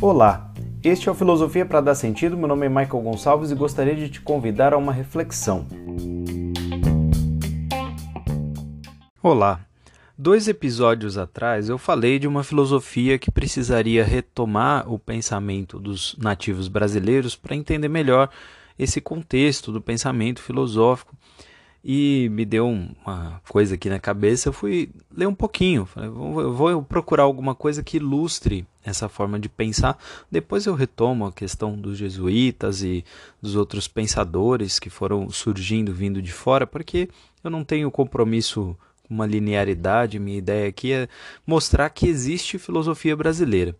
[0.00, 0.52] Olá,
[0.82, 2.36] este é o Filosofia para Dar Sentido.
[2.36, 5.64] Meu nome é Michael Gonçalves e gostaria de te convidar a uma reflexão.
[9.22, 9.64] Olá,
[10.18, 16.66] dois episódios atrás eu falei de uma filosofia que precisaria retomar o pensamento dos nativos
[16.66, 18.28] brasileiros para entender melhor
[18.76, 21.14] esse contexto do pensamento filosófico
[21.84, 24.48] e me deu uma coisa aqui na cabeça.
[24.48, 29.38] Eu fui ler um pouquinho, falei, vou, vou procurar alguma coisa que ilustre essa forma
[29.38, 29.98] de pensar.
[30.30, 33.04] Depois eu retomo a questão dos jesuítas e
[33.40, 37.08] dos outros pensadores que foram surgindo vindo de fora, porque
[37.42, 40.18] eu não tenho compromisso com uma linearidade.
[40.18, 41.08] Minha ideia aqui é
[41.46, 43.76] mostrar que existe filosofia brasileira.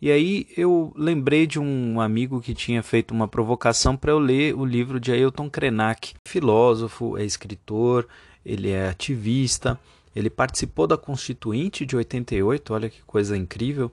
[0.00, 4.54] E aí eu lembrei de um amigo que tinha feito uma provocação para eu ler
[4.54, 8.06] o livro de Ailton Krenak, filósofo, é escritor,
[8.44, 9.80] ele é ativista,
[10.14, 13.90] ele participou da Constituinte de 88, olha que coisa incrível,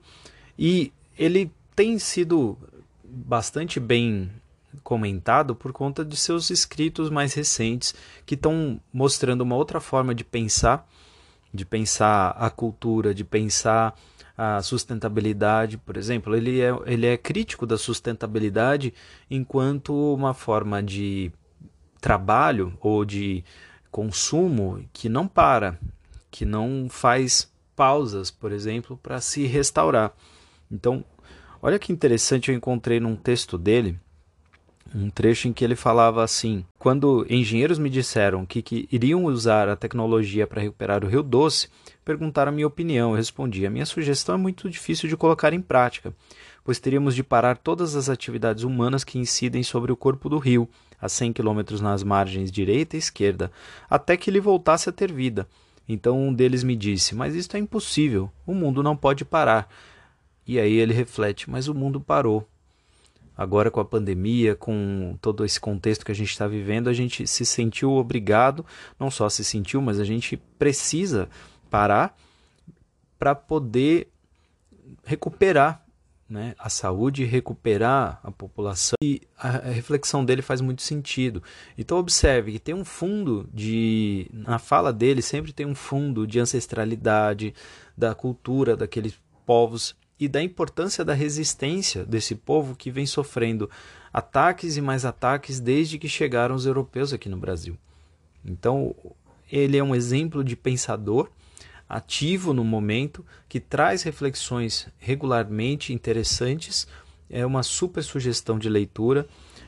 [0.58, 2.56] e ele tem sido
[3.02, 4.30] bastante bem
[4.82, 7.94] comentado por conta de seus escritos mais recentes
[8.26, 10.86] que estão mostrando uma outra forma de pensar,
[11.52, 13.94] de pensar a cultura, de pensar
[14.36, 18.92] a sustentabilidade, por exemplo, ele é, ele é crítico da sustentabilidade
[19.30, 21.30] enquanto uma forma de
[22.00, 23.44] trabalho ou de
[23.90, 25.78] consumo que não para,
[26.30, 30.12] que não faz pausas, por exemplo, para se restaurar.
[30.70, 31.04] Então,
[31.62, 33.98] olha que interessante, eu encontrei num texto dele
[34.92, 39.68] um trecho em que ele falava assim: Quando engenheiros me disseram que, que iriam usar
[39.68, 41.68] a tecnologia para recuperar o Rio Doce,
[42.04, 43.10] perguntaram a minha opinião.
[43.10, 46.14] Eu respondi: A minha sugestão é muito difícil de colocar em prática,
[46.64, 50.68] pois teríamos de parar todas as atividades humanas que incidem sobre o corpo do rio,
[51.00, 53.50] a 100 km nas margens direita e esquerda,
[53.88, 55.46] até que ele voltasse a ter vida.
[55.88, 59.68] Então um deles me disse: Mas isto é impossível, o mundo não pode parar.
[60.46, 62.46] E aí ele reflete: Mas o mundo parou
[63.36, 67.26] agora com a pandemia, com todo esse contexto que a gente está vivendo, a gente
[67.26, 68.64] se sentiu obrigado,
[68.98, 71.28] não só se sentiu, mas a gente precisa
[71.70, 72.16] parar
[73.18, 74.08] para poder
[75.04, 75.84] recuperar
[76.28, 78.96] né, a saúde, recuperar a população.
[79.02, 81.42] E a reflexão dele faz muito sentido.
[81.76, 84.28] Então observe que tem um fundo de.
[84.32, 87.54] Na fala dele sempre tem um fundo de ancestralidade,
[87.96, 89.14] da cultura daqueles
[89.46, 93.68] povos e da importância da resistência desse povo que vem sofrendo
[94.12, 97.76] ataques e mais ataques desde que chegaram os europeus aqui no Brasil.
[98.44, 98.94] Então,
[99.50, 101.28] ele é um exemplo de pensador
[101.88, 106.86] ativo no momento, que traz reflexões regularmente interessantes.
[107.28, 109.26] É uma super sugestão de leitura.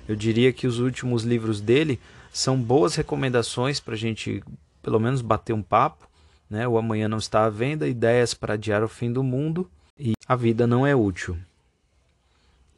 [0.09, 2.01] Eu diria que os últimos livros dele
[2.33, 4.43] são boas recomendações para a gente,
[4.83, 6.09] pelo menos, bater um papo.
[6.49, 6.67] Né?
[6.67, 9.69] O Amanhã Não Está à Venda, Ideias para Adiar o Fim do Mundo
[9.99, 11.37] e a vida não é útil.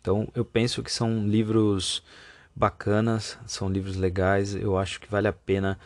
[0.01, 2.03] Então eu penso que são livros
[2.55, 5.79] bacanas, são livros legais, eu acho que vale a pena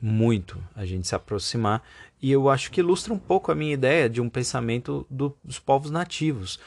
[0.00, 1.82] muito a gente se aproximar
[2.20, 5.58] e eu acho que ilustra um pouco a minha ideia de um pensamento do, dos
[5.58, 6.58] povos nativos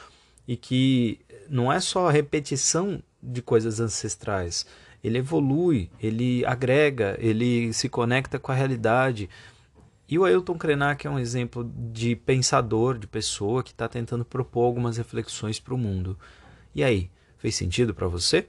[0.46, 4.66] e que não é só a repetição de coisas ancestrais,
[5.02, 9.28] ele evolui, ele agrega, ele se conecta com a realidade.
[10.08, 14.64] E o Ailton Krenak é um exemplo de pensador, de pessoa que está tentando propor
[14.64, 16.18] algumas reflexões para o mundo.
[16.74, 18.48] E aí, fez sentido para você?